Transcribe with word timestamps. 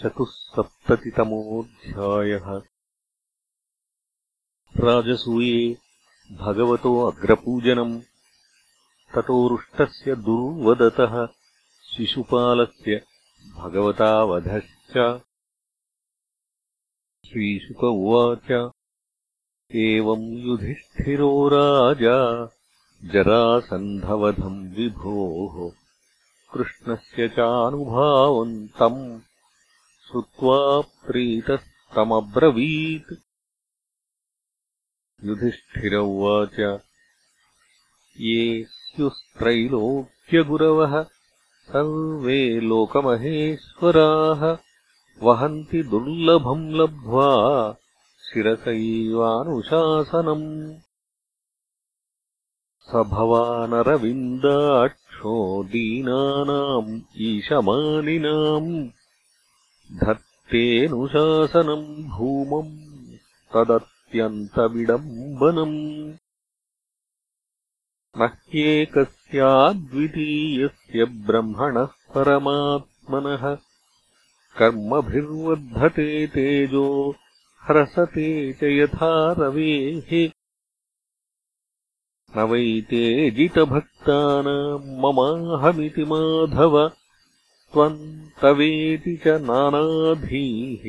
चतुःसप्ततितमोऽध्यायः। 0.00 2.62
राजसूये 4.76 5.78
भगवतो 6.32 7.10
अग्रपूजनम्। 7.10 8.00
ततोरुष्टस्य 9.14 10.14
दुर्वदतः 10.14 11.28
शिशुपालस्य 11.90 13.04
भगवता 13.56 14.24
वधश्च 14.24 15.22
श्रीशुक 17.28 17.84
उवाच 17.84 18.70
एवम् 19.74 20.22
युधिष्ठिरो 20.22 21.48
राजा 21.48 22.50
जरासन्धवधम् 23.04 24.74
विभोः। 24.74 25.72
कृष्णस्य 26.54 27.28
चानुभावम् 27.28 28.68
तम् 28.68 29.20
श्रुत्वा 30.12 30.80
प्रीतस्तमब्रवीत्। 30.80 33.14
युधिष्ठिर 35.24 35.94
उवाच 35.94 36.80
ये 38.20 38.66
स्युस्त्रैलोक्यगुरवः 38.68 41.06
सर्वे 41.68 42.60
लोकमहेश्वराः 42.60 44.58
वहन्ति 45.22 45.82
दुर्लभम् 45.82 46.72
लब्ध्वा 46.72 47.76
शिरसैवानुशासनम्। 48.20 50.80
स 52.80 52.94
भवानरविन्दाक्षो 52.94 55.64
दीनानाम् 55.64 57.00
ईशमानिनाम् 57.16 58.88
धत्तेऽनुशासनम् 60.00 61.86
भूमम् 62.16 62.74
तदत्यन्तविडम्बनम् 63.54 65.78
न 68.18 68.20
ह्येकस्याद्वितीयस्य 68.52 71.04
ब्रह्मणः 71.26 71.90
परमात्मनः 72.14 73.44
कर्मभिर्वर्धते 74.58 76.08
तेजो 76.34 76.86
ह्रसते 77.68 78.26
च 78.60 78.70
यथा 78.78 79.12
रवेः 79.38 80.10
न 82.36 82.38
वैतेजितभक्तानाम् 82.50 83.64
ममाहमिति 85.04 86.04
माधव 86.12 86.74
त्वम् 87.72 87.98
तवेति 88.42 89.16
च 89.24 89.36
नानाधीः 89.48 90.84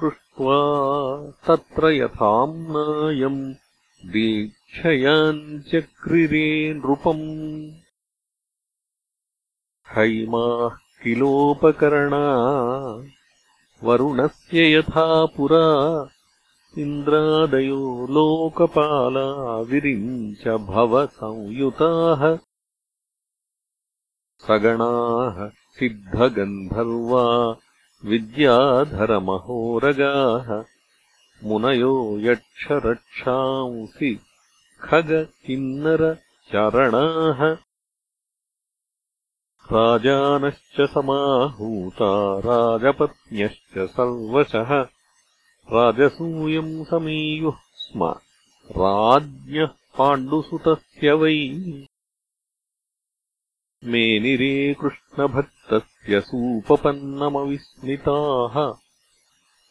कृष्ट्वा 0.00 0.58
तत्र 1.46 1.90
यथाम्नायम् 1.90 3.42
दीक्षयाञ्चक्रिरे 4.04 6.74
नृपम् 6.74 7.72
हैमाः 9.88 10.76
किलोपकरणा। 11.02 12.36
वरुणस्य 13.82 14.74
यथा 14.74 15.26
पुरा। 15.26 16.08
इन्द्रादयो 16.78 18.06
लोकपाला 18.10 19.60
विरिञ्च 19.60 20.48
भवसंयुताः। 20.48 22.38
सगणाः 24.38 25.48
सिद्धगन्धर्वा 25.48 27.56
विद्याधरमहोरगाः 28.04 30.73
मुनयो 31.44 32.18
यक्षरक्षांसि 32.18 34.20
खगकिन्नरचरणाः 34.80 37.56
राजानश्च 39.72 40.90
समाहूता 40.90 42.38
राजपत्न्यश्च 42.38 43.78
सर्वशः। 43.78 44.86
राजसूयम् 45.72 46.84
समीयुः 46.84 47.56
स्म 47.74 48.16
राज्ञः 48.70 49.66
पाण्डुसुतस्य 49.66 51.12
वै। 51.12 51.86
मेनिरे 53.84 54.74
कृष्णभक्तस्य 54.74 56.20
सूपपन्नमविस्मिताः 56.20 58.83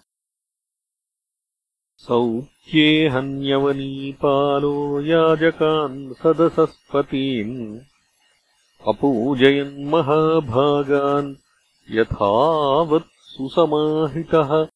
सौख्ये 1.97 3.07
हन्यवनीपालो 3.07 5.01
याजकान् 5.01 6.13
सदसस्पतीन्। 6.13 7.79
अपूजयन्महाभागान् 8.87 11.35
यथावत् 11.91 13.05
सुसमाहितः 13.05 14.67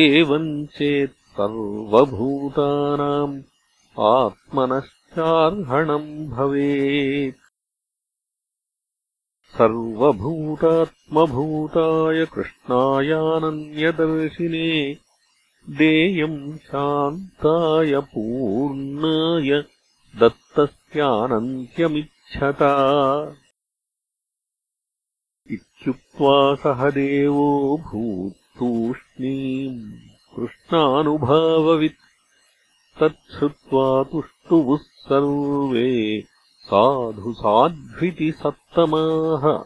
एवम् 0.00 0.66
चेत् 0.76 1.16
सर्वभूतानाम् 1.38 3.40
आत्मनश्चार्हणम् 5.18 6.28
भवेत्। 6.28 7.36
सर्वभूतात्मभूताय 9.58 12.26
कृष्णायानन्यदर्शिने 12.26 14.96
देयम् 15.70 16.58
शान्ताय 16.58 18.00
पूर्णाय 18.00 19.64
दत्तस्यानन्त्यमिच्छता। 20.20 22.72
इत्युक्त्वा 25.50 26.54
सह 26.54 26.90
देवो 26.90 27.76
भूत्तूष्णीम् 27.76 29.92
कृष्णानुभाववित्। 30.36 31.98
तच्छ्रुत्वा 33.02 34.02
तुष्टुवुः 34.48 34.78
सर्वे 34.78 36.24
साधु 36.60 37.32
साध्विति 37.32 38.32
सत्तमाः। 38.32 39.64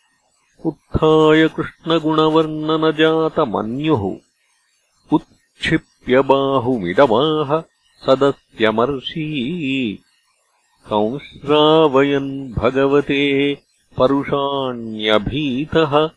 उत्थाय 0.66 1.48
कृष्णगुणवर्णनजातमन्युः। 1.48 4.16
उत्क्षिप्य 5.12 6.20
बाहुमिदमाह 6.20 7.77
सदस्यमर्षी 8.06 9.98
संश्रावयन् 10.86 12.52
भगवते 12.52 13.58
परुषाण्यभीतः। 13.98 16.10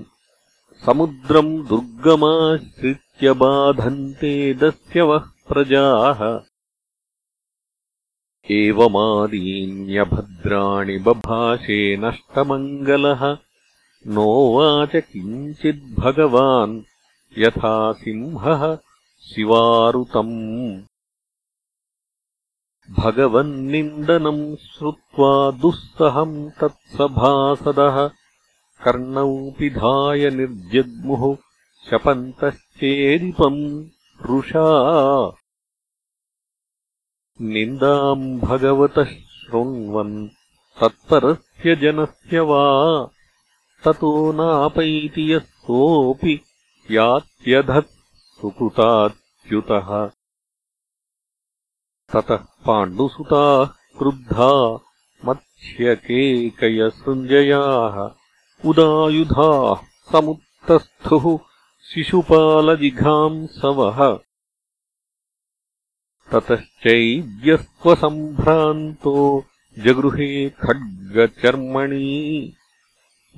समुद्रम् 0.86 1.52
दुर्गमाश्रित्य 1.68 3.10
इत्यबाधन्ते 3.20 4.32
दस्यवः 4.60 5.24
प्रजाः 5.48 6.20
एवमादीन्यभद्राणि 8.50 10.98
बभाषे 10.98 11.96
नष्टमङ्गलः। 11.96 13.36
नोवाच 14.06 14.96
किञ्चिद्भगवान् 14.96 16.82
यथा 17.38 17.92
सिंहः 17.92 18.78
शिवारुतम्। 19.22 20.82
भगवन्निन्दनम् 22.98 24.56
श्रुत्वा 24.56 25.50
दुःसहम् 25.50 26.50
तत्सभासदः। 26.60 28.10
कर्णौ 28.84 29.50
पिधाय 29.50 30.30
निर्जग्मुः 30.30 31.36
शपन्तश्चेदिपम् 31.90 33.84
रुषा 34.26 34.90
निन्दाम् 37.42 38.40
भगवतः 38.40 39.04
शृण्वन् 39.04 40.28
तत्परस्य 40.80 41.76
जनस्य 41.76 42.40
वा। 42.40 43.10
ततो 43.84 44.32
नापैति 44.32 45.32
यः 45.32 45.38
सोऽपि 45.38 46.40
यात्यधत् 46.90 48.40
सुकृताच्युतः। 48.40 50.10
ततः 52.12 52.36
पाण्डुसुताः 52.36 53.68
क्रुद्धा 53.98 54.78
मत्स्यकेकयसृञ्जयाः। 55.24 58.10
उदायुधाः 58.68 59.80
समुत्तस्थुः 60.12 61.38
शिशुपालजिघांसवः 61.94 64.18
ततश्चैद्यस्त्वसम्भ्रान्तो 66.32 69.14
जगृहे 69.78 70.28
खड्गचर्मणि 70.62 72.08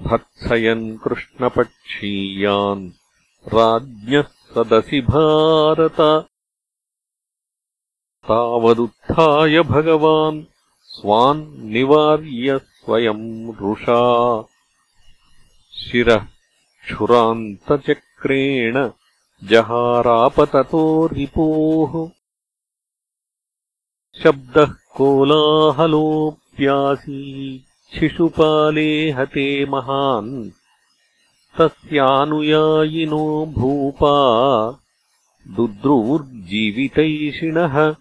भत्सयन् 0.00 0.98
कृष्णपक्षीयान् 0.98 2.90
राज्ञः 3.54 4.28
सदसि 4.54 5.00
भारत। 5.00 6.00
तावदुत्थाय 8.28 9.60
भगवान् 9.72 10.42
स्वान् 10.96 11.44
निवार्य 11.72 12.58
स्वयम् 12.58 13.52
रुषा 13.60 14.02
शिरः 15.78 16.26
क्षुरान्तचक्रेण 16.84 18.76
जहारापततो 19.44 20.84
रिपोः 21.12 21.92
शब्दः 24.14 24.66
कोलाहलोऽप्यासी 24.66 27.64
शिशुपाले 27.94 29.10
हते 29.10 29.64
महान्। 29.64 30.50
तस्यानुयायिनो 31.58 33.46
भूपा। 33.46 34.16
दुद्रूर्जीवितैषिणः। 35.48 37.96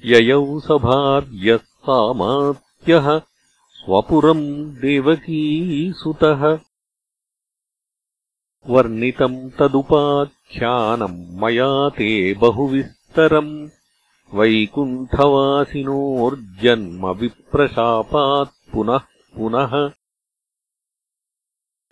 ययौ 0.05 0.61
सभार्यः 0.61 1.57
सामात्यः 1.57 3.21
स्वपुरम् 3.89 4.71
देवकीसुतः। 4.71 6.59
वर्णितम् 8.67 9.51
तदुपाख्यानम् 9.51 11.41
मया 11.41 11.89
ते 11.89 12.35
बहुविस्तरम् 12.35 13.69
वैकुण्ठवासिनोर्जन्म 14.35 17.07
विप्रशापात् 17.07 18.73
पुनः 18.73 19.01
पुनः। 19.37 19.91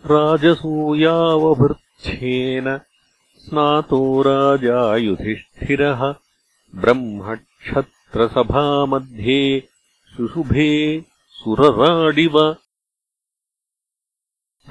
राजसूयावभृच्छेन 0.05 2.79
स्नातो 3.37 4.21
राजा 4.21 4.95
युधिष्ठिरः 4.95 6.15
ब्रह्मक्षत्रसभामध्ये 6.75 9.69
शुशुभे 10.17 11.05
सुरराडिव। 11.47 12.55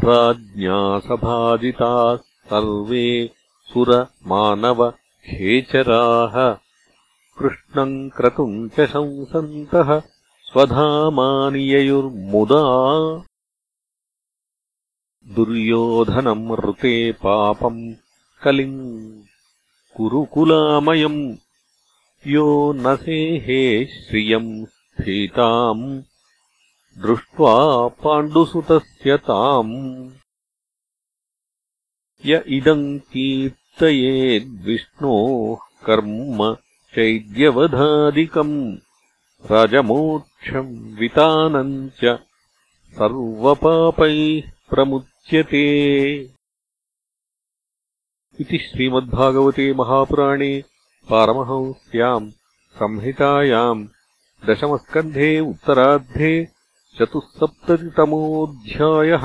राज्ञा 0.05 0.99
सभाजिताः 0.99 2.17
सर्वे 2.17 3.31
सुरमानवखेचराः 3.73 6.57
कृष्णम् 7.39 8.11
क्रतुम् 8.11 8.69
च 8.69 8.73
शंसन्तः 8.73 10.03
स्वधामानिययुर्मुदा। 10.43 12.63
दुर्योधनम् 15.35 16.53
ऋते 16.53 17.13
पापम् 17.13 17.95
कलिम् 18.43 19.23
कुरुकुलामयम् 19.97 21.37
यो 22.27 22.73
न 22.73 22.97
सेहे 22.97 23.87
श्रियम् 23.87 24.67
स्थिताम् 24.67 26.03
दृष्ट्वा 26.99 27.89
पाण्डुसुतस्य 27.89 29.17
ताम्। 29.17 30.11
य 32.27 32.45
इदम् 32.47 32.99
कीर्तयेद्विष्णोः 32.99 35.87
कर्म 35.87 36.57
चैद्यवधादिकम्। 36.95 38.77
राजमोक्षम् 39.51 40.99
वितानम् 40.99 41.89
च 41.89 42.19
सर्वपापैः 42.93 44.53
प्रमुच् 44.71 45.07
इति 48.41 48.59
श्रीमद्भागवते 48.59 49.75
महापुराणे 49.75 50.65
पारमहंस्याम् 51.11 52.31
संहितायाम् 52.77 53.87
दशमस्कन्धे 54.47 55.41
उत्तरार्धे 55.41 56.56
चतुःसप्ततितमोऽध्यायः 56.99 59.25